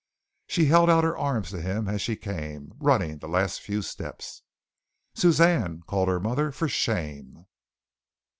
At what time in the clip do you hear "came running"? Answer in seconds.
2.15-3.19